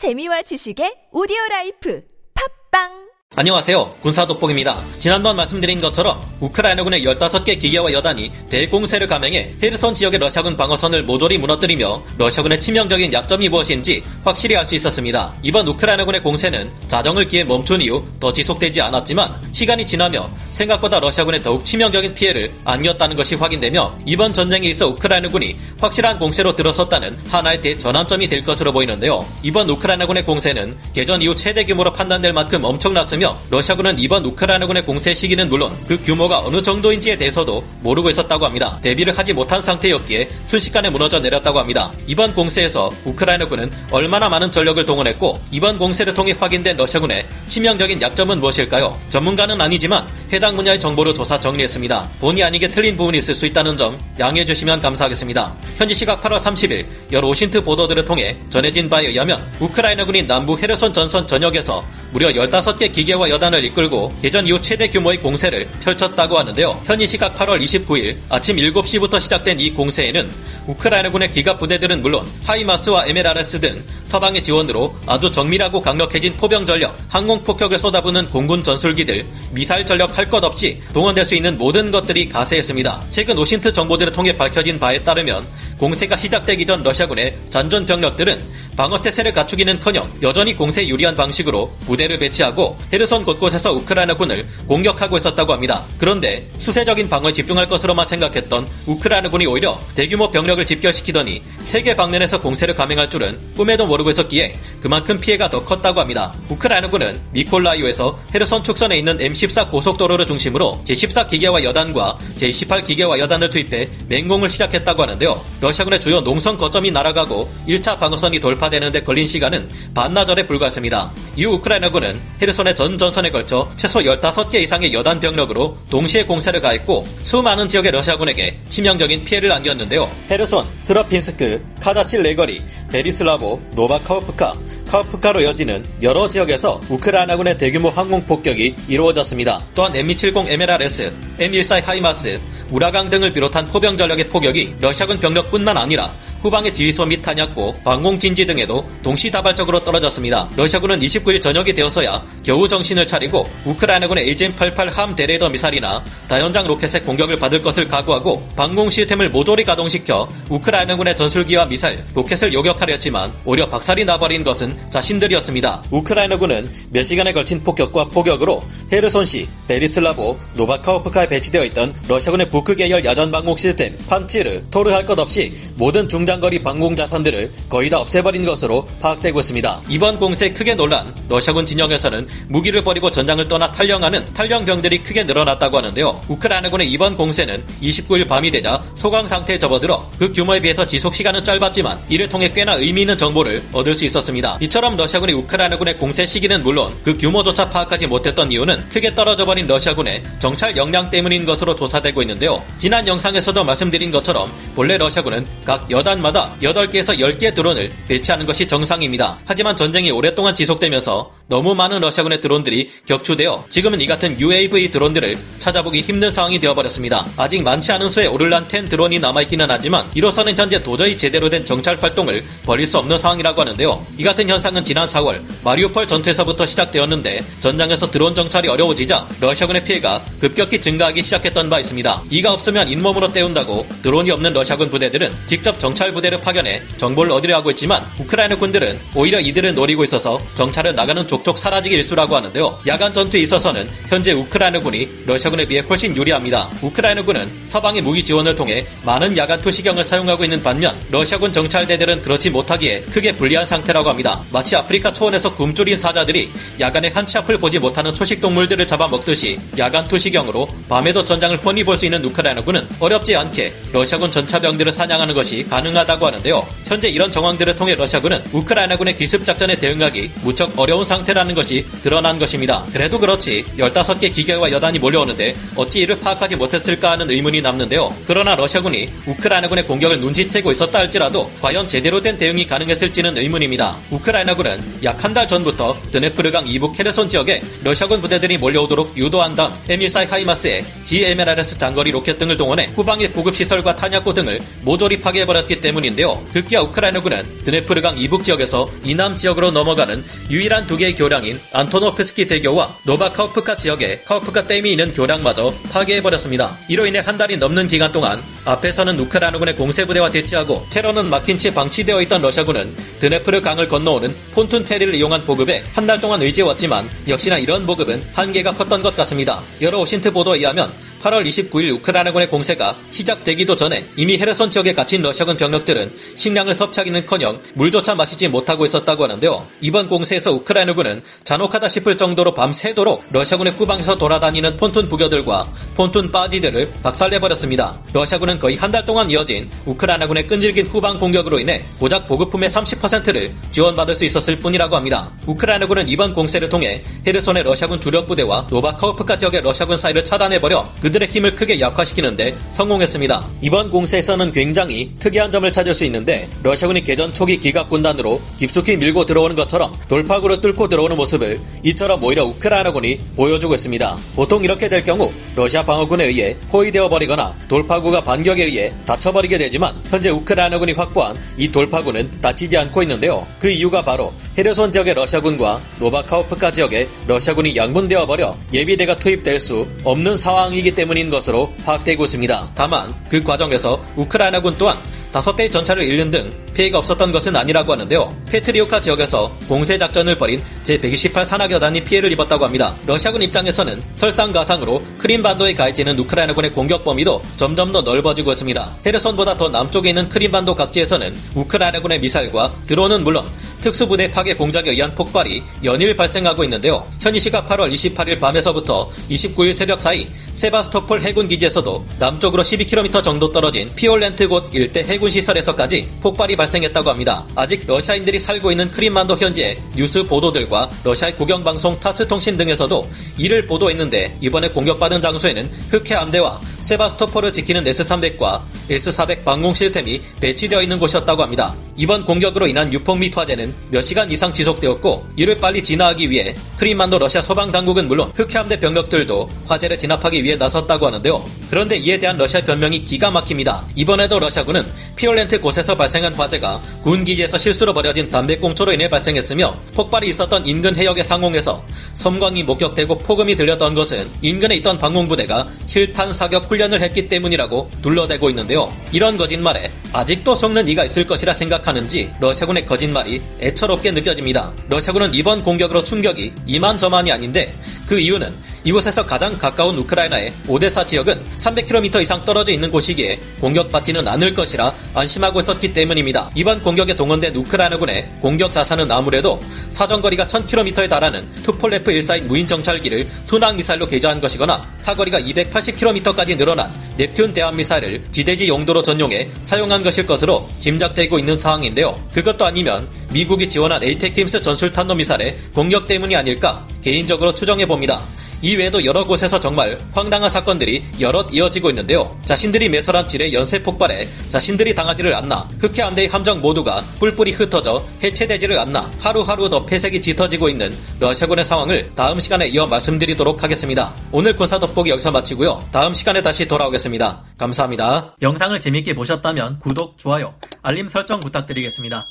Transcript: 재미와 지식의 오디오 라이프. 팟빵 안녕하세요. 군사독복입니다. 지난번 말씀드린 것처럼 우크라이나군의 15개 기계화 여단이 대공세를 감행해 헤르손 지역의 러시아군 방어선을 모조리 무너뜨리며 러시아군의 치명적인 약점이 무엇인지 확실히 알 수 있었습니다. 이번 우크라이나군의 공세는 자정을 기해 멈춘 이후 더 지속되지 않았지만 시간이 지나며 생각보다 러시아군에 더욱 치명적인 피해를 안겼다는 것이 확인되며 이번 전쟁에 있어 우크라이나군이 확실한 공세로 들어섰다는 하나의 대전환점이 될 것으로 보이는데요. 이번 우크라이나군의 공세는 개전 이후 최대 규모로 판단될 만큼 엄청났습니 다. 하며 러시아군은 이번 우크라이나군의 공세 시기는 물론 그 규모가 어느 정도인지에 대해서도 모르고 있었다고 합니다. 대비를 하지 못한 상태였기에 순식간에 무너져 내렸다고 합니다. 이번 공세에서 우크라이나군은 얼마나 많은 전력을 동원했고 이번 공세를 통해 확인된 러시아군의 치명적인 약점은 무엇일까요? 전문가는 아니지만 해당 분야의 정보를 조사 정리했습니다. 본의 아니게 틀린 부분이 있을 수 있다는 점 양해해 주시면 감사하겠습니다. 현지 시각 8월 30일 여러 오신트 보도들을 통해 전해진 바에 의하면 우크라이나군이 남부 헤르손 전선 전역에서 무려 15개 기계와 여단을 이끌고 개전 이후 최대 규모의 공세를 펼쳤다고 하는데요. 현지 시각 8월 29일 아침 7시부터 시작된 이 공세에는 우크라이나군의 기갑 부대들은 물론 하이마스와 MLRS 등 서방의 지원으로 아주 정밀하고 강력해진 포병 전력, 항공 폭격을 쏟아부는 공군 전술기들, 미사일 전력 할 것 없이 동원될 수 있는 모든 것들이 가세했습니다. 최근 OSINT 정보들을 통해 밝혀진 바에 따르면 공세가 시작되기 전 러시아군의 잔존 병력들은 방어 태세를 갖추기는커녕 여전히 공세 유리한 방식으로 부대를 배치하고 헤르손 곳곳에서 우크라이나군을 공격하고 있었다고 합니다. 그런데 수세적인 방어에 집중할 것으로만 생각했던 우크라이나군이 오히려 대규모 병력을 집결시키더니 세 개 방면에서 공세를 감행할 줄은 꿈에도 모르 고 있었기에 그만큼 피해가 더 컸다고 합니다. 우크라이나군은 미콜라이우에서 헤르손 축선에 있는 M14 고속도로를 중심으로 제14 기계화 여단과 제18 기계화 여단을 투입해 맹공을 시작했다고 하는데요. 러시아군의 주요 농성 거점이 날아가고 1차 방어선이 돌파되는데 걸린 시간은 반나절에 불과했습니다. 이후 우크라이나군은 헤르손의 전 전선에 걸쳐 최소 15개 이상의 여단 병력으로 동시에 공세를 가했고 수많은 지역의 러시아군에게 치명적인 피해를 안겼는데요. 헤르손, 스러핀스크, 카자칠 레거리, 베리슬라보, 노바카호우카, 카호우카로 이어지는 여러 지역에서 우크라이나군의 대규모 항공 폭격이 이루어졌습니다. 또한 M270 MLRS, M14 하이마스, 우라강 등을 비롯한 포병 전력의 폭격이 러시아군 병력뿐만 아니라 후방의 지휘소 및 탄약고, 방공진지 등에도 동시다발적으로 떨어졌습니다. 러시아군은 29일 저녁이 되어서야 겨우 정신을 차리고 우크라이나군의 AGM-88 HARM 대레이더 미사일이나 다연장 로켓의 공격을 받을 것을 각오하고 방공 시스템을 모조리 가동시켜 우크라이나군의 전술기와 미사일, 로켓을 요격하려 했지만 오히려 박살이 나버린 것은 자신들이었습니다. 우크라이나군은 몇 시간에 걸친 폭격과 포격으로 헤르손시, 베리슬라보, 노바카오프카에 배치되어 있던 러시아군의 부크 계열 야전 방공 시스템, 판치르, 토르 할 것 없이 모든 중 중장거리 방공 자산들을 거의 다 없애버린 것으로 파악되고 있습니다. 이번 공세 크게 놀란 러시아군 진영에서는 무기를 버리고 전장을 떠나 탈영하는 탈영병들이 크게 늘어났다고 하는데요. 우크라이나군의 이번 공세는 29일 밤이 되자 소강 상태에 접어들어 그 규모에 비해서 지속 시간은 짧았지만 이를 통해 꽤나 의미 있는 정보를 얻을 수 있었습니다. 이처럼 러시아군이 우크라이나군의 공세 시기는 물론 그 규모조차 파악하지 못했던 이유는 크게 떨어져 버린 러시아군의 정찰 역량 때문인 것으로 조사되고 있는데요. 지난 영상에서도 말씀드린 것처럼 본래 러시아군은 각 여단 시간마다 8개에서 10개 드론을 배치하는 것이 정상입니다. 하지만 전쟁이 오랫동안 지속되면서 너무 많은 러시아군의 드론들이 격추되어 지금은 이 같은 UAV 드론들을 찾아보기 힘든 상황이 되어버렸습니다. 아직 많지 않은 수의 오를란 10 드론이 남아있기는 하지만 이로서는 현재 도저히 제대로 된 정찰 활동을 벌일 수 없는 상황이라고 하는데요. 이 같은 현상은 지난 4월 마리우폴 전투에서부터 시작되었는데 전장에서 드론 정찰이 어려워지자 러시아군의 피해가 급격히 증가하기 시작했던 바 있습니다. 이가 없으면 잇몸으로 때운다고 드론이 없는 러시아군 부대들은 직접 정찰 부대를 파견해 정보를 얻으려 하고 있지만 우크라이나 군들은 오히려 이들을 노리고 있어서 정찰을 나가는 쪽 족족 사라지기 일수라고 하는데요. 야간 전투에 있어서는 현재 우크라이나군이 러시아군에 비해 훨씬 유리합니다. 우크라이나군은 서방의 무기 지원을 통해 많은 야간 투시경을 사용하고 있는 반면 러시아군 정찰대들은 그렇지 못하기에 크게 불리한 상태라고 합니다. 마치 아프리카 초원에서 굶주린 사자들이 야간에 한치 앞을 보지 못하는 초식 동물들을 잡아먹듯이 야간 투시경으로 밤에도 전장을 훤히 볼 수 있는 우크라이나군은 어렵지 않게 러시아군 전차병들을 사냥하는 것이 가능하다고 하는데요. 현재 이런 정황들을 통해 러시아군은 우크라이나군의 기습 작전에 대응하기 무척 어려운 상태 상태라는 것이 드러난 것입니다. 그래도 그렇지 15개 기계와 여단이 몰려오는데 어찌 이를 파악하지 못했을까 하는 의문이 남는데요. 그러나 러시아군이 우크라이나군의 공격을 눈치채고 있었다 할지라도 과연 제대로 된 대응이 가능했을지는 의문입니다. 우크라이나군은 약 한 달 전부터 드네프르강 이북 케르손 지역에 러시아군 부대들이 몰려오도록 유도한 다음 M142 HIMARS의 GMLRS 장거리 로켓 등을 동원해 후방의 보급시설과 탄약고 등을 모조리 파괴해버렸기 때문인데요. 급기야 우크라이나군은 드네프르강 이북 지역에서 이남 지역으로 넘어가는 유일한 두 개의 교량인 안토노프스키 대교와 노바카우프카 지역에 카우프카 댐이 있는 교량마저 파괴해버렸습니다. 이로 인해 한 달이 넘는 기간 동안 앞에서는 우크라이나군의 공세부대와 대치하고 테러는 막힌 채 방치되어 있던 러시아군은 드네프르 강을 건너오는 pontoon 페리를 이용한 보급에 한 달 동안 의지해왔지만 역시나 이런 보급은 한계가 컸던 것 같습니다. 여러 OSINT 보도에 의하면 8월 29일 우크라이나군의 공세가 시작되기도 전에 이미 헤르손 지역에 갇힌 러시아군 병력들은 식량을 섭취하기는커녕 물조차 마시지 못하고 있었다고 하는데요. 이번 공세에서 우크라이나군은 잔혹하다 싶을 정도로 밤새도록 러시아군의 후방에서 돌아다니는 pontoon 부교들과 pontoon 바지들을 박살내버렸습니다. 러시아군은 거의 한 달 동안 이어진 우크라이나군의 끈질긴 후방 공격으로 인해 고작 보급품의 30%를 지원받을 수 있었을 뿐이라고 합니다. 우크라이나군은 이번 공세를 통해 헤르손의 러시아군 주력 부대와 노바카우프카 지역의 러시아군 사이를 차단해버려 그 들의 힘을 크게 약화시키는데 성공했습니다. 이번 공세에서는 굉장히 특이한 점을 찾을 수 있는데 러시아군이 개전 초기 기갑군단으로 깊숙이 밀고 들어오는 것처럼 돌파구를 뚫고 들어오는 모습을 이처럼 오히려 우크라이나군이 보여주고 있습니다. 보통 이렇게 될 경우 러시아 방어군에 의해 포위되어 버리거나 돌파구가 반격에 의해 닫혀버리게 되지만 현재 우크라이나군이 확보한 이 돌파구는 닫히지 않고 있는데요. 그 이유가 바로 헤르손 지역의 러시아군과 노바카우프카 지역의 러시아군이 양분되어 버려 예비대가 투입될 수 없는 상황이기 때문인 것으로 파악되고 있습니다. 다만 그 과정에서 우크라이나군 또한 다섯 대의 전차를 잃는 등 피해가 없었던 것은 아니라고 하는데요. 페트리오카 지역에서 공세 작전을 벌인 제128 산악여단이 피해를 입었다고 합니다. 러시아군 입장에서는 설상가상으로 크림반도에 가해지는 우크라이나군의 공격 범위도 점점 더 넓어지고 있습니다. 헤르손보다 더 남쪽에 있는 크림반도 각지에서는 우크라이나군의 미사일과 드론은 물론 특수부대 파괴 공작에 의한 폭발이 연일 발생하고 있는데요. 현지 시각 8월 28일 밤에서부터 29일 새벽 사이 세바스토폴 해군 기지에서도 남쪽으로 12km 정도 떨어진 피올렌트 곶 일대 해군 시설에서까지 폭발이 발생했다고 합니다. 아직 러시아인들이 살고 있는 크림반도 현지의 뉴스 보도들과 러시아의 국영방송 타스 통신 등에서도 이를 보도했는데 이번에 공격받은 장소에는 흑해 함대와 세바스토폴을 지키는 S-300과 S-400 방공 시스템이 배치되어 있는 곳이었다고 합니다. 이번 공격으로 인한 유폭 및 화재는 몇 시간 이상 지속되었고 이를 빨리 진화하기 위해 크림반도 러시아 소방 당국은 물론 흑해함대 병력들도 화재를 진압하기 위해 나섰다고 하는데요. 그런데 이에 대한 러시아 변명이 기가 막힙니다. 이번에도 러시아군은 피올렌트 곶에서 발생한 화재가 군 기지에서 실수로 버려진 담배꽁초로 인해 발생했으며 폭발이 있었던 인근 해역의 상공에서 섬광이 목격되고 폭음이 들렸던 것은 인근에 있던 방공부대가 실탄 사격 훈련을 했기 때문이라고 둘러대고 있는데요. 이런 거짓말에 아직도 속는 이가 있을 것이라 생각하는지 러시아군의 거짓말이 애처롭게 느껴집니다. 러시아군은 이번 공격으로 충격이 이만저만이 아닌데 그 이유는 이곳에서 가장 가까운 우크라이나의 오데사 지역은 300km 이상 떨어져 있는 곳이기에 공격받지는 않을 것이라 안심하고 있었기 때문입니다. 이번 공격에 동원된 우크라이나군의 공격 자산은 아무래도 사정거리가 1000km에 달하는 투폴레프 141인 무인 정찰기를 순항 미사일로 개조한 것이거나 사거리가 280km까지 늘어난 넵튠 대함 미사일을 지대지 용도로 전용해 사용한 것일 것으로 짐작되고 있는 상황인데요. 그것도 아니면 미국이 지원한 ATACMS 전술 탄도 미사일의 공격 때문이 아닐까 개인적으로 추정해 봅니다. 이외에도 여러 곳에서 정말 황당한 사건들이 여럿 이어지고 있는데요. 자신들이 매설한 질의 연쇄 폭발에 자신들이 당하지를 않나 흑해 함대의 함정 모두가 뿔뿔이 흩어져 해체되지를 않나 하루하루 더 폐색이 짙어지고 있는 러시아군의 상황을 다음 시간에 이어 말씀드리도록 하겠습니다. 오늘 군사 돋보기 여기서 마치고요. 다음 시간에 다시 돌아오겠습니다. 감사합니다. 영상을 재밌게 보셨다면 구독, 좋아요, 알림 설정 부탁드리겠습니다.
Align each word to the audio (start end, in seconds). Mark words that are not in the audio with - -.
재미와 0.00 0.40
지식의 0.48 1.12
오디오 1.12 1.36
라이프. 1.50 2.00
팟빵 2.32 3.09
안녕하세요. 3.40 3.94
군사독복입니다. 4.02 4.84
지난번 4.98 5.34
말씀드린 5.36 5.80
것처럼 5.80 6.20
우크라이나군의 6.40 7.02
15개 7.04 7.58
기계화 7.58 7.90
여단이 7.90 8.30
대공세를 8.50 9.06
감행해 9.06 9.54
헤르손 9.62 9.94
지역의 9.94 10.18
러시아군 10.18 10.58
방어선을 10.58 11.04
모조리 11.04 11.38
무너뜨리며 11.38 12.02
러시아군의 12.18 12.60
치명적인 12.60 13.10
약점이 13.14 13.48
무엇인지 13.48 14.04
확실히 14.24 14.58
알 14.58 14.66
수 14.66 14.74
있었습니다. 14.74 15.34
이번 15.42 15.66
우크라이나군의 15.68 16.22
공세는 16.22 16.70
자정을 16.86 17.28
기해 17.28 17.44
멈춘 17.44 17.80
이후 17.80 18.04
더 18.20 18.30
지속되지 18.30 18.82
않았지만 18.82 19.52
시간이 19.52 19.86
지나며 19.86 20.30
생각보다 20.50 21.00
러시아군에 21.00 21.42
더욱 21.42 21.64
치명적인 21.64 22.14
피해를 22.14 22.52
안겼다는 22.66 23.16
것이 23.16 23.36
확인되며 23.36 23.96
이번 24.04 24.34
전쟁에 24.34 24.68
있어 24.68 24.88
우크라이나군이 24.88 25.56
확실한 25.80 26.18
공세로 26.18 26.54
들어섰다는 26.54 27.18
하나의 27.30 27.62
대전환점이 27.62 28.28
될 28.28 28.44
것으로 28.44 28.74
보이는데요. 28.74 29.26
이번 29.42 29.70
우크라이나군의 29.70 30.26
공세는 30.26 30.76
개전 30.92 31.22
이후 31.22 31.34
최대 31.34 31.64
규모로 31.64 31.94
판단될 31.94 32.34
만큼 32.34 32.62
엄청났습니 32.64 33.29
다. 33.30 33.30
하며 33.30 33.38
러시아군은 33.50 33.98
이번 33.98 34.24
우크라이나군의 34.24 34.84
공세 34.84 35.14
시기는 35.14 35.48
물론 35.48 35.76
그 35.86 36.00
규모가 36.02 36.40
어느 36.40 36.62
정도인지에 36.62 37.16
대해서도 37.16 37.64
모르고 37.80 38.08
있었다고 38.08 38.44
합니다. 38.44 38.78
대비를 38.82 39.16
하지 39.16 39.32
못한 39.32 39.62
상태였기에 39.62 40.28
순식간에 40.46 40.90
무너져 40.90 41.20
내렸다고 41.20 41.58
합니다. 41.58 41.92
이번 42.06 42.34
공세에서 42.34 42.90
우크라이나군은 43.04 43.70
얼마나 43.90 44.28
많은 44.28 44.50
전력을 44.50 44.84
동원했고 44.84 45.40
이번 45.50 45.78
공세를 45.78 46.14
통해 46.14 46.34
확인된 46.38 46.76
러시아군의 46.76 47.26
치명적인 47.48 48.00
약점은 48.02 48.40
무엇일까요? 48.40 48.98
전문가는 49.08 49.60
아니지만 49.60 50.06
해당 50.32 50.56
분야의 50.56 50.80
정보를 50.80 51.14
조사 51.14 51.38
정리했습니다. 51.38 52.08
본의 52.20 52.44
아니게 52.44 52.68
틀린 52.68 52.96
부분이 52.96 53.18
있을 53.18 53.34
수 53.34 53.46
있다는 53.46 53.76
점 53.76 53.98
양해해 54.18 54.44
주시면 54.44 54.80
감사하겠습니다. 54.80 55.54
현지 55.76 55.94
시각 55.94 56.22
8월 56.22 56.38
30일 56.38 56.86
여러 57.12 57.28
오신트 57.28 57.62
보도들을 57.64 58.04
통해 58.04 58.38
전해진 58.48 58.88
바에 58.88 59.06
의하면 59.06 59.50
우크라이나군이 59.60 60.26
남부 60.26 60.58
헤르손 60.58 60.92
전선 60.92 61.26
전역에서 61.26 61.84
무려 62.12 62.28
15개 62.30 62.92
기계와 62.92 63.30
여단을 63.30 63.64
이끌고 63.64 64.12
개전 64.20 64.46
이후 64.46 64.60
최대 64.60 64.88
규모의 64.88 65.18
공세를 65.18 65.70
펼쳤다고 65.80 66.38
하는데요. 66.38 66.82
현지 66.84 67.06
시각 67.06 67.34
8월 67.36 67.62
29일 67.62 68.16
아침 68.28 68.56
7시부터 68.56 69.20
시작된 69.20 69.60
이 69.60 69.70
공세에는 69.70 70.28
우크라이나군의 70.66 71.30
기갑 71.30 71.58
부대들은 71.58 72.02
물론 72.02 72.26
하이마스와 72.44 73.06
MLRS 73.06 73.60
등 73.60 73.82
서방의 74.10 74.42
지원으로 74.42 74.92
아주 75.06 75.30
정밀하고 75.30 75.82
강력해진 75.82 76.36
포병 76.36 76.66
전력, 76.66 76.98
항공 77.08 77.44
폭격을 77.44 77.78
쏟아부는 77.78 78.28
공군 78.30 78.64
전술기들, 78.64 79.24
미사일 79.52 79.86
전력 79.86 80.18
할 80.18 80.28
것 80.30 80.42
없이 80.44 80.80
동원될 80.92 81.24
수 81.24 81.34
있는 81.34 81.58
모든 81.58 81.90
것들이 81.90 82.28
가세했습니다. 82.28 83.06
최근 83.10 83.38
OSINT 83.38 83.72
정보들을 83.72 84.12
통해 84.12 84.36
밝혀진 84.36 84.78
바에 84.78 85.02
따르면 85.02 85.46
공세가 85.78 86.16
시작되기 86.16 86.66
전 86.66 86.82
러시아군의 86.82 87.36
잔존 87.48 87.86
병력들은 87.86 88.40
방어 88.76 89.00
태세를 89.00 89.32
갖추기는커녕 89.32 90.18
여전히 90.22 90.56
공세 90.56 90.86
유리한 90.86 91.16
방식으로 91.16 91.72
부대를 91.86 92.18
배치하고 92.18 92.78
헤르손 92.92 93.24
곳곳에서 93.24 93.72
우크라이나군을 93.72 94.46
공격하고 94.66 95.16
있었다고 95.16 95.52
합니다. 95.52 95.84
그런데 95.98 96.48
수세적인 96.58 97.08
방어에 97.08 97.32
집중할 97.32 97.68
것으로만 97.68 98.06
생각했던 98.06 98.68
우크라이나군이 98.86 99.46
오히려 99.46 99.78
대규모 99.94 100.30
병력을 100.30 100.64
집결시키더니 100.64 101.42
세 101.60 101.74
개 101.74 101.94
방면에서 101.96 102.40
공세를 102.40 102.74
감행할 102.74 103.10
줄은 103.10 103.54
꿈에도 103.56 103.86
모르 103.86 103.99
고 104.04 104.10
있었기에 104.10 104.56
그만큼 104.80 105.20
피해가 105.20 105.50
더 105.50 105.64
컸다고 105.64 106.00
합니다. 106.00 106.34
우크라이나군은 106.48 107.20
미콜라이우에서 107.32 108.18
헤르손 108.34 108.64
축선에 108.64 108.98
있는 108.98 109.18
M14 109.18 109.70
고속도로를 109.70 110.26
중심으로 110.26 110.80
제14 110.84 111.28
기계화 111.28 111.62
여단과 111.64 112.18
제18 112.38 112.84
기계화 112.84 113.18
여단을 113.18 113.50
투입해 113.50 113.88
맹공을 114.08 114.48
시작했다고 114.48 115.02
하는데요. 115.02 115.40
러시아군의 115.60 116.00
주요 116.00 116.20
농성 116.20 116.56
거점이 116.56 116.90
날아가고 116.90 117.50
1차 117.68 117.98
방어선이 117.98 118.40
돌파되는데 118.40 119.02
걸린 119.04 119.26
시간은 119.26 119.68
반나절에 119.94 120.46
불과했습니다. 120.46 121.12
이후 121.36 121.52
우크라이나군은 121.54 122.20
헤르손의 122.40 122.74
전 122.74 122.96
전선에 122.98 123.30
걸쳐 123.30 123.68
최소 123.76 124.00
15개 124.00 124.56
이상의 124.56 124.92
여단 124.92 125.20
병력으로 125.20 125.76
동시에 125.90 126.24
공세를 126.24 126.60
가했고 126.60 127.06
수많은 127.22 127.68
지역의 127.68 127.92
러시아군에게 127.92 128.60
치명적인 128.68 129.24
피해를 129.24 129.52
안겼는데요. 129.52 130.10
헤르손, 130.30 130.66
스러핀스크, 130.78 131.62
카자칠 131.80 132.22
레거리, 132.22 132.62
베리슬라보, 132.90 133.60
노바카호우카, 133.72 134.54
카호우카로 134.88 135.40
이어지는 135.42 135.84
여러 136.02 136.28
지역에서 136.28 136.80
우크라이나군의 136.88 137.58
대규모 137.58 137.88
항공 137.88 138.24
폭격이 138.24 138.74
이루어졌습니다. 138.88 139.62
또한 139.74 139.92
M270 139.92 140.48
MLRS, 140.48 141.12
M14 141.38 141.84
하이마스, 141.84 142.40
우라강 142.70 143.10
등을 143.10 143.32
비롯한 143.32 143.66
포병 143.66 143.96
전력의 143.96 144.28
폭격이 144.28 144.76
러시아군 144.80 145.18
병력뿐만 145.20 145.76
아니라 145.76 146.12
후방의 146.42 146.72
지휘소 146.72 147.04
및 147.06 147.20
탄약고, 147.20 147.80
방공진지 147.84 148.46
등에도 148.46 148.88
동시다발적으로 149.02 149.84
떨어졌습니다. 149.84 150.48
러시아군은 150.56 151.00
29일 151.00 151.40
저녁이 151.40 151.74
되어서야 151.74 152.24
겨우 152.42 152.66
정신을 152.66 153.06
차리고 153.06 153.48
우크라이나군의 153.66 154.34
AGM-88 154.34 154.90
HARM 154.90 155.14
대레이더 155.14 155.50
미사일이나 155.50 156.02
다연장 156.28 156.66
로켓의 156.66 157.02
공격을 157.02 157.38
받을 157.38 157.60
것을 157.60 157.88
각오하고 157.88 158.48
방공 158.56 158.88
시스템을 158.88 159.28
모조리 159.30 159.64
가동시켜 159.64 160.28
우크라이나군의 160.48 161.14
전술기와 161.14 161.66
미사일, 161.66 162.02
로켓을 162.14 162.52
요격하려 162.52 162.94
했지만 162.94 163.32
오히려 163.44 163.68
박살이 163.68 164.04
나버린 164.04 164.42
것은 164.42 164.78
자신들이었습니다. 164.90 165.84
우크라이나군은 165.90 166.70
몇 166.90 167.02
시간에 167.02 167.32
걸친 167.32 167.62
폭격과 167.62 168.06
포격으로 168.06 168.62
헤르손시, 168.90 169.46
베리슬라보, 169.68 170.38
노바카오프카에 170.54 171.28
배치되어 171.28 171.64
있던 171.66 171.94
러시아군의 172.08 172.50
부크 172.50 172.74
계열 172.74 173.04
야전 173.04 173.30
방공 173.30 173.56
시스템, 173.56 173.96
판치르, 174.08 174.62
토르 174.70 174.90
할 174.90 175.04
것 175.04 175.18
없이 175.18 175.52
모든 175.74 176.08
중 176.08 176.24
중장거리 176.30 176.60
방공 176.60 176.94
자산들을 176.94 177.50
거의 177.68 177.90
다 177.90 177.98
없애버린 177.98 178.44
것으로 178.44 178.86
파악되고 179.00 179.40
있습니다. 179.40 179.82
이번 179.88 180.20
공세 180.20 180.50
크게 180.50 180.76
놀란 180.76 181.12
러시아군 181.28 181.66
진영에서는 181.66 182.28
무기를 182.48 182.84
버리고 182.84 183.10
전장을 183.10 183.48
떠나 183.48 183.72
탈영하는 183.72 184.32
탈영병들이 184.32 185.02
크게 185.02 185.24
늘어났다고 185.24 185.78
하는데요. 185.78 186.22
우크라이나군의 186.28 186.88
이번 186.88 187.16
공세는 187.16 187.64
29일 187.82 188.28
밤이 188.28 188.52
되자 188.52 188.80
소강 188.94 189.26
상태에 189.26 189.58
접어들어 189.58 190.08
그 190.20 190.32
규모에 190.32 190.60
비해서 190.60 190.86
지속 190.86 191.14
시간은 191.14 191.42
짧았지만 191.42 191.98
이를 192.08 192.28
통해 192.28 192.52
꽤나 192.52 192.74
의미 192.74 193.00
있는 193.00 193.18
정보를 193.18 193.64
얻을 193.72 193.94
수 193.94 194.04
있었습니다. 194.04 194.58
이처럼 194.60 194.96
러시아군이 194.96 195.32
우크라이나군의 195.32 195.98
공세 195.98 196.26
시기는 196.26 196.62
물론 196.62 196.94
그 197.02 197.18
규모조차 197.18 197.70
파악하지 197.70 198.06
못했던 198.06 198.52
이유는 198.52 198.88
크게 198.88 199.16
떨어져 199.16 199.46
버린 199.46 199.66
러시아군의 199.66 200.22
정찰 200.38 200.76
역량 200.76 201.10
때문인 201.10 201.44
것으로 201.44 201.74
조사되고 201.74 202.22
있는데요. 202.22 202.62
지난 202.78 203.08
영상에서도 203.08 203.64
말씀드린 203.64 204.12
것처럼 204.12 204.52
본래 204.76 204.96
러시아군은 204.96 205.44
각 205.64 205.90
여단 205.90 206.19
시간마다 206.20 206.56
8개에서 206.62 207.18
10개 207.18 207.54
드론을 207.54 207.90
배치하는 208.06 208.46
것이 208.46 208.66
정상입니다. 208.66 209.38
하지만 209.46 209.74
전쟁이 209.74 210.10
오랫동안 210.10 210.54
지속되면서 210.54 211.32
너무 211.50 211.74
많은 211.74 212.00
러시아군의 212.00 212.40
드론들이 212.40 212.88
격추되어 213.06 213.64
지금은 213.68 214.00
이 214.00 214.06
같은 214.06 214.38
UAV 214.38 214.88
드론들을 214.92 215.36
찾아보기 215.58 216.00
힘든 216.00 216.30
상황이 216.30 216.60
되어버렸습니다. 216.60 217.26
아직 217.36 217.64
많지 217.64 217.90
않은 217.90 218.08
수의 218.08 218.28
오를란 218.28 218.68
10 218.68 218.88
드론이 218.88 219.18
남아있기는 219.18 219.66
하지만 219.68 220.08
이로서는 220.14 220.56
현재 220.56 220.80
도저히 220.80 221.16
제대로 221.16 221.50
된 221.50 221.64
정찰 221.64 222.00
활동을 222.00 222.44
벌일 222.64 222.86
수 222.86 222.98
없는 222.98 223.18
상황이라고 223.18 223.62
하는데요. 223.62 224.06
이 224.16 224.22
같은 224.22 224.48
현상은 224.48 224.84
지난 224.84 225.06
4월 225.06 225.42
마리우폴 225.64 226.06
전투에서부터 226.06 226.66
시작되었는데 226.66 227.44
전장에서 227.58 228.12
드론 228.12 228.32
정찰이 228.32 228.68
어려워지자 228.68 229.26
러시아군의 229.40 229.82
피해가 229.82 230.22
급격히 230.38 230.80
증가하기 230.80 231.20
시작했던 231.20 231.68
바 231.68 231.80
있습니다. 231.80 232.22
이가 232.30 232.52
없으면 232.52 232.88
잇몸으로 232.88 233.32
때운다고 233.32 233.88
드론이 234.02 234.30
없는 234.30 234.52
러시아군 234.52 234.88
부대들은 234.88 235.32
직접 235.46 235.80
정찰 235.80 236.12
부대를 236.12 236.40
파견해 236.42 236.80
정보를 236.96 237.32
얻으려 237.32 237.56
하고 237.56 237.70
있지만 237.70 238.06
우크라이나 238.20 238.56
군들은 238.56 239.00
오히려 239.16 239.40
이들을 239.40 239.74
노리고 239.74 240.04
있어서 240.04 240.40
정찰을 240.54 240.94
나가는 240.94 241.26
쪽 241.26 241.39
족족 241.40 241.58
사라지기 241.58 241.94
일수라고 241.96 242.36
하는데요. 242.36 242.80
야간 242.86 243.12
전투에 243.12 243.40
있어서는 243.40 243.88
현재 244.08 244.32
우크라이나군이 244.32 245.08
러시아군에 245.26 245.64
비해 245.64 245.80
훨씬 245.80 246.16
유리합니다. 246.16 246.68
우크라이나군은 246.82 247.62
서방의 247.66 248.02
무기 248.02 248.22
지원을 248.22 248.54
통해 248.54 248.86
많은 249.04 249.36
야간 249.36 249.60
투시경을 249.62 250.04
사용하고 250.04 250.44
있는 250.44 250.62
반면 250.62 251.00
러시아군 251.10 251.52
정찰대들은 251.52 252.22
그렇지 252.22 252.50
못하기에 252.50 253.02
크게 253.02 253.32
불리한 253.36 253.64
상태라고 253.66 254.08
합니다. 254.08 254.42
마치 254.50 254.76
아프리카 254.76 255.12
초원에서 255.12 255.54
굶주린 255.54 255.98
사자들이 255.98 256.50
야간에 256.78 257.08
한치 257.08 257.38
앞을 257.38 257.58
보지 257.58 257.78
못하는 257.78 258.14
초식 258.14 258.40
동물들을 258.40 258.86
잡아먹듯이 258.86 259.58
야간 259.78 260.06
투시경으로 260.08 260.68
밤에도 260.88 261.24
전장을 261.24 261.56
훤히 261.58 261.84
볼 261.84 262.00
수 262.00 262.06
있는 262.06 262.24
우크라이나군은 262.24 262.88
어렵지 262.98 263.36
않게 263.36 263.74
러시아군 263.92 264.30
전차병들을 264.30 264.90
사냥하는 264.92 265.34
것이 265.34 265.66
가능하다고 265.68 266.26
하는데요. 266.26 266.66
현재 266.86 267.08
이런 267.10 267.30
정황들을 267.30 267.76
통해 267.76 267.94
러시아군은 267.94 268.42
우크라이나군의 268.52 269.16
기습 269.16 269.44
작전에 269.44 269.76
대응하기 269.76 270.30
무척 270.42 270.72
어려운 270.78 271.04
상태 271.04 271.29
상태라는 271.30 271.54
것이 271.54 271.86
드러난 272.02 272.38
것입니다. 272.38 272.84
그래도 272.92 273.18
그렇지 273.18 273.64
15개 273.78 274.32
기계와 274.32 274.70
여단이 274.72 274.98
몰려오는데 274.98 275.56
어찌 275.76 276.00
이를 276.00 276.18
파악하지 276.20 276.56
못했을까 276.56 277.12
하는 277.12 277.30
의문이 277.30 277.62
남는데요. 277.62 278.14
그러나 278.26 278.54
러시아군이 278.54 279.10
우크라이나군의 279.26 279.86
공격을 279.86 280.20
눈치채고 280.20 280.70
있었다 280.70 280.98
할지라도 280.98 281.50
과연 281.60 281.88
제대로 281.88 282.20
된 282.20 282.36
대응이 282.36 282.66
가능했을지는 282.66 283.36
의문입니다. 283.38 283.96
우크라이나군은 284.10 285.00
약 285.04 285.20
한 285.20 285.30
달 285.30 285.46
전부터 285.46 285.96
드네프르강 286.10 286.66
이북 286.66 286.96
케르손 286.96 287.28
지역에 287.28 287.62
러시아군 287.84 288.20
부대들이 288.20 288.58
몰려오도록 288.58 289.16
유도한 289.16 289.54
다음 289.54 289.72
M142 289.88 290.26
HIMARS의 290.26 290.84
GMLRS 291.04 291.78
장거리 291.78 292.10
로켓 292.10 292.36
등을 292.38 292.56
동원해 292.56 292.90
후방의 292.96 293.32
보급시설과 293.32 293.94
탄약고 293.94 294.34
등을 294.34 294.60
모조리 294.82 295.20
파괴해버렸기 295.20 295.80
때문인데요. 295.82 296.44
급기야 296.52 296.80
우크라이나군은 296.80 297.62
드네프르강 297.64 298.18
이북 298.18 298.42
지역에서 298.42 298.90
이남 299.04 299.36
지역으로 299.36 299.70
넘어가는 299.70 300.24
유일한 300.50 300.86
두 300.88 300.96
개의 300.96 301.14
교량인 301.20 301.60
안토노프스키 301.74 302.46
대교와 302.46 302.96
노바카우프카 303.04 303.76
지역에 303.76 304.22
카우프카 304.24 304.66
댐이 304.66 304.90
있는 304.92 305.12
교량마저 305.12 305.74
파괴해버렸습니다. 305.92 306.78
이로 306.88 307.04
인해 307.04 307.18
한 307.18 307.36
달이 307.36 307.58
넘는 307.58 307.88
기간 307.88 308.10
동안 308.10 308.42
앞에서는 308.64 309.20
우크라이나군의 309.20 309.76
공세부대와 309.76 310.30
대치하고 310.30 310.86
테러는 310.88 311.28
막힌 311.28 311.58
채 311.58 311.74
방치되어 311.74 312.22
있던 312.22 312.40
러시아군은 312.40 312.96
드네프르 313.18 313.60
강을 313.60 313.88
건너오는 313.88 314.34
pontoon 314.54 314.84
페리를 314.84 315.14
이용한 315.14 315.44
보급에 315.44 315.84
한 315.92 316.10
달 316.10 316.18
동안 316.18 316.42
의지해왔지만 316.42 317.08
역시나 317.28 317.58
이런 317.58 317.86
보급은 317.86 318.24
한계가 318.32 318.72
컸던 318.72 319.02
것 319.02 319.14
같습니다. 319.14 319.62
여러 319.80 319.98
OSINT 319.98 320.32
보도에 320.32 320.58
의하면 320.58 320.92
8월 321.20 321.46
29일 321.46 321.94
우크라이나군의 321.96 322.48
공세가 322.48 322.96
시작되기도 323.10 323.76
전에 323.76 324.06
이미 324.16 324.38
헤르손 324.38 324.70
지역에 324.70 324.94
갇힌 324.94 325.22
러시아군 325.22 325.56
병력들은 325.56 326.14
식량을 326.34 326.74
섭취하기는커녕 326.74 327.62
물조차 327.74 328.14
마시지 328.14 328.48
못하고 328.48 328.84
있었다고 328.84 329.24
하는데요. 329.24 329.66
이번 329.80 330.08
공세에서 330.08 330.52
우크라이나군은 330.52 331.22
잔혹하다 331.44 331.88
싶을 331.88 332.16
정도로 332.16 332.54
밤새도록 332.54 333.24
러시아군의 333.30 333.74
후방에서 333.74 334.16
돌아다니는 334.18 334.76
pontoon 334.76 335.08
부교들과 335.08 335.70
pontoon 335.94 336.32
바지들을 336.32 336.90
박살내버렸습니다. 337.02 338.00
러시아군은 338.12 338.58
거의 338.58 338.76
한 338.76 338.90
달 338.90 339.06
동안 339.06 339.30
이어진 339.30 339.70
우크라이나군의 339.86 340.48
끈질긴 340.48 340.88
후방 340.88 341.20
공격으로 341.20 341.60
인해 341.60 341.80
고작 342.00 342.26
보급품의 342.26 342.70
30%를 342.70 343.54
지원받을 343.70 344.16
수 344.16 344.24
있었을 344.24 344.58
뿐이라고 344.58 344.96
합니다. 344.96 345.30
우크라이나군은 345.46 346.08
이번 346.08 346.34
공세를 346.34 346.68
통해 346.68 347.04
헤르손의 347.24 347.62
러시아군 347.62 348.00
주력 348.00 348.26
부대와 348.26 348.66
노바카우프카 348.68 349.38
지역의 349.38 349.62
러시아군 349.62 349.96
사이를 349.96 350.24
차단해버려 350.24 350.92
그 351.00 351.09
들의 351.12 351.28
힘을 351.28 351.54
크게 351.54 351.80
약화시키는데 351.80 352.56
성공했습니다. 352.70 353.48
이번 353.62 353.90
공세에서는 353.90 354.52
굉장히 354.52 355.10
특이한 355.18 355.50
점을 355.50 355.70
찾을 355.72 355.94
수 355.94 356.04
있는데 356.04 356.48
러시아군이 356.62 357.02
개전 357.02 357.32
초기 357.32 357.58
기갑군단으로 357.58 358.40
깊숙이 358.58 358.96
밀고 358.96 359.26
들어오는 359.26 359.56
것처럼 359.56 359.96
돌파구를 360.08 360.60
뚫고 360.60 360.88
들어오는 360.88 361.16
모습을 361.16 361.60
이처럼 361.84 362.22
오히려 362.22 362.44
우크라이나군이 362.44 363.18
보여주고 363.36 363.74
있습니다. 363.74 364.18
보통 364.36 364.64
이렇게 364.64 364.88
될 364.88 365.04
경우 365.04 365.32
러시아 365.56 365.84
방어군에 365.84 366.24
의해 366.24 366.56
포위되어 366.68 367.08
버리거나 367.08 367.54
돌파구가 367.68 368.22
반격에 368.22 368.64
의해 368.64 368.92
닫혀버리게 369.06 369.58
되지만 369.58 369.94
현재 370.10 370.30
우크라이나군이 370.30 370.92
확보한 370.92 371.36
이 371.56 371.70
돌파구는 371.70 372.40
닫히지 372.40 372.76
않고 372.76 373.02
있는데요. 373.02 373.46
그 373.58 373.70
이유가 373.70 374.02
바로 374.02 374.32
헤르손 374.60 374.92
지역의 374.92 375.14
러시아군과 375.14 375.80
노바카우프카 376.00 376.70
지역의 376.70 377.08
러시아군이 377.26 377.74
양분되어 377.76 378.26
버려 378.26 378.54
예비대가 378.74 379.18
투입될 379.18 379.58
수 379.58 379.88
없는 380.04 380.36
상황이기 380.36 380.94
때문인 380.94 381.30
것으로 381.30 381.72
파악되고 381.86 382.24
있습니다. 382.24 382.72
다만 382.74 383.14
그 383.30 383.42
과정에서 383.42 384.04
우크라이나군 384.16 384.76
또한 384.76 384.98
다섯 385.32 385.54
대의 385.56 385.70
전차를 385.70 386.02
잃는 386.02 386.30
등 386.30 386.52
피해가 386.74 386.98
없었던 386.98 387.32
것은 387.32 387.56
아니라고 387.56 387.92
하는데요. 387.92 388.36
페트리오카 388.50 389.00
지역에서 389.00 389.50
공세 389.68 389.96
작전을 389.96 390.36
벌인 390.36 390.60
제128 390.82 391.44
산악여단이 391.44 392.04
피해를 392.04 392.30
입었다고 392.32 392.64
합니다. 392.64 392.94
러시아군 393.06 393.42
입장에서는 393.42 394.02
설상가상으로 394.12 395.02
크림반도에 395.18 395.74
가해지는 395.74 396.18
우크라이나군의 396.18 396.72
공격 396.72 397.04
범위도 397.04 397.42
점점 397.56 397.92
더 397.92 398.02
넓어지고 398.02 398.52
있습니다. 398.52 398.96
헤르손보다 399.06 399.56
더 399.56 399.68
남쪽에 399.68 400.10
있는 400.10 400.28
크림반도 400.28 400.74
각지에서는 400.74 401.34
우크라이나군의 401.54 402.20
미사일과 402.20 402.72
드론은 402.86 403.24
물론 403.24 403.44
특수부대 403.80 404.30
파괴 404.30 404.54
공작에 404.54 404.90
의한 404.90 405.14
폭발이 405.14 405.62
연일 405.84 406.16
발생하고 406.16 406.64
있는데요. 406.64 407.06
현지 407.20 407.40
시각 407.40 407.68
8월 407.68 407.92
28일 407.92 408.40
밤에서부터 408.40 409.10
29일 409.30 409.72
새벽 409.72 410.00
사이 410.00 410.26
세바스토폴 410.54 411.20
해군 411.22 411.48
기지에서도 411.48 412.04
남쪽으로 412.18 412.62
12km 412.62 413.22
정도 413.22 413.50
떨어진 413.50 413.90
피올렌트 413.94 414.48
곶 414.48 414.70
일대 414.72 415.02
해군 415.02 415.30
시설에서까지 415.30 416.08
폭발이 416.20 416.56
발생했다고 416.56 417.10
합니다. 417.10 417.44
아직 417.54 417.84
러시아인들이 417.86 418.38
살고 418.38 418.70
있는 418.70 418.90
크림반도 418.90 419.36
현지의 419.36 419.78
뉴스 419.96 420.24
보도들과 420.26 420.90
러시아의 421.04 421.36
국영방송 421.36 422.00
타스 422.00 422.26
통신 422.26 422.56
등에서도 422.56 423.08
이를 423.38 423.66
보도했는데 423.66 424.36
이번에 424.40 424.68
공격받은 424.68 425.20
장소에는 425.20 425.70
흑해 425.90 426.14
함대와 426.14 426.60
세바스토폴을 426.80 427.52
지키는 427.52 427.86
S-300과 427.86 428.62
S-400 428.88 429.44
방공 429.44 429.74
시스템이 429.74 430.20
배치되어 430.40 430.82
있는 430.82 430.98
곳이었다고 430.98 431.42
합니다. 431.42 431.76
이번 431.96 432.24
공격으로 432.24 432.66
인한 432.66 432.92
유폭 432.92 433.18
및 433.18 433.36
화재는 433.36 433.69
몇 433.90 434.00
시간 434.00 434.30
이상 434.30 434.52
지속되었고 434.52 435.26
이를 435.36 435.58
빨리 435.58 435.82
진화하기 435.82 436.30
위해 436.30 436.54
크림반도 436.78 437.18
러시아 437.18 437.42
소방 437.42 437.72
당국은 437.72 438.08
물론 438.08 438.32
흑해함대 438.34 438.80
병력들도 438.80 439.50
화재를 439.66 439.98
진압하기 439.98 440.42
위해 440.44 440.56
나섰다고 440.56 441.06
하는데요. 441.06 441.44
그런데 441.70 441.96
이에 441.96 442.18
대한 442.18 442.36
러시아 442.36 442.60
변명이 442.62 443.04
기가 443.04 443.30
막힙니다. 443.30 443.86
이번에도 443.94 444.38
러시아군은 444.38 444.84
피올렌트 445.16 445.60
곶에서 445.60 445.96
발생한 445.96 446.34
화재가 446.34 446.80
군 447.02 447.24
기지에서 447.24 447.58
실수로 447.58 447.94
버려진 447.94 448.30
담배꽁초로 448.30 448.92
인해 448.92 449.08
발생했으며 449.08 449.74
폭발이 449.94 450.28
있었던 450.28 450.66
인근 450.66 450.96
해역의 450.96 451.24
상공에서 451.24 451.84
섬광이 452.20 452.64
목격되고 452.64 453.18
폭음이 453.18 453.56
들렸던 453.56 453.94
것은 453.94 454.28
인근에 454.42 454.76
있던 454.76 454.98
방공부대가 454.98 455.66
실탄 455.86 456.30
사격 456.30 456.70
훈련을 456.70 457.00
했기 457.00 457.28
때문이라고 457.28 457.90
둘러대고 458.02 458.50
있는데요. 458.50 458.94
이런 459.10 459.38
거짓말에 459.38 459.90
아직도 460.12 460.54
속는 460.54 460.86
이가 460.88 461.04
있을 461.04 461.26
것이라 461.26 461.54
생각하는지 461.54 462.30
러시아군의 462.40 462.84
거짓말이 462.84 463.40
애처롭게 463.60 464.12
느껴집니다. 464.12 464.72
러시아군은 464.88 465.32
이번 465.32 465.62
공격으로 465.62 466.04
충격이 466.04 466.52
이만저만이 466.66 467.32
아닌데 467.32 467.74
그 468.06 468.18
이유는 468.20 468.52
이곳에서 468.84 469.26
가장 469.26 469.58
가까운 469.58 469.96
우크라이나의 469.98 470.52
오데사 470.66 471.04
지역은 471.04 471.40
300km 471.56 472.22
이상 472.22 472.44
떨어져 472.44 472.72
있는 472.72 472.90
곳이기에 472.90 473.38
공격받지는 473.60 474.26
않을 474.26 474.54
것이라 474.54 474.94
안심하고 475.14 475.60
있었기 475.60 475.92
때문입니다. 475.92 476.50
이번 476.54 476.80
공격에 476.80 477.14
동원된 477.14 477.54
우크라이나군의 477.56 478.30
공격 478.40 478.72
자산은 478.72 479.10
아무래도 479.10 479.60
사정거리가 479.90 480.46
1000km에 480.46 481.08
달하는 481.08 481.46
투폴레프 481.62 482.10
141인 482.10 482.44
무인 482.44 482.66
정찰기를 482.66 483.28
순항 483.44 483.76
미사일로 483.76 484.06
개조한 484.06 484.40
것이거나 484.40 484.86
사거리가 484.98 485.40
280km까지 485.40 486.56
늘어난 486.56 486.90
넵튠 487.18 487.52
대함 487.52 487.76
미사일을 487.76 488.24
지대지 488.30 488.68
용도로 488.68 489.02
전용해 489.02 489.50
사용한 489.60 490.02
것일 490.02 490.26
것으로 490.26 490.66
짐작되고 490.78 491.38
있는 491.38 491.58
상황인데요. 491.58 492.18
그것도 492.32 492.64
아니면 492.64 493.08
미국이 493.30 493.68
지원한 493.68 494.02
ATACMS 494.02 494.62
전술 494.62 494.92
탄도 494.92 495.14
미사일의 495.16 495.58
공격 495.74 496.08
때문이 496.08 496.34
아닐까 496.34 496.86
개인적으로 497.02 497.54
추정해 497.54 497.86
봅니다. 497.86 498.22
이외에도 498.62 499.04
여러 499.04 499.24
곳에서 499.24 499.58
정말 499.58 499.98
황당한 500.12 500.48
사건들이 500.48 501.04
여럿 501.20 501.52
이어지고 501.52 501.90
있는데요. 501.90 502.38
자신들이 502.44 502.88
매설한 502.88 503.28
질의 503.28 503.54
연쇄 503.54 503.82
폭발에 503.82 504.28
자신들이 504.48 504.94
당하지를 504.94 505.34
않나 505.34 505.68
흑해 505.78 506.02
함대의 506.02 506.28
함정 506.28 506.60
모두가 506.60 507.04
뿔뿔이 507.18 507.52
흩어져 507.52 508.04
해체되지를 508.22 508.78
않나 508.78 509.10
하루하루 509.20 509.70
더 509.70 509.84
폐색이 509.86 510.20
짙어지고 510.20 510.68
있는 510.68 510.94
러시아군의 511.18 511.64
상황을 511.64 512.10
다음 512.14 512.40
시간에 512.40 512.68
이어 512.68 512.86
말씀드리도록 512.86 513.62
하겠습니다. 513.62 514.14
오늘 514.32 514.54
군사 514.56 514.78
돋보기 514.78 515.10
여기서 515.10 515.30
마치고요. 515.30 515.84
다음 515.92 516.14
시간에 516.14 516.42
다시 516.42 516.66
돌아오겠습니다. 516.68 517.42
감사합니다. 517.56 518.34
영상을 518.42 518.78
재밌게 518.80 519.14
보셨다면 519.14 519.80
구독, 519.80 520.18
좋아요, 520.18 520.54
알림 520.82 521.08
설정 521.08 521.40
부탁드리겠습니다. 521.40 522.26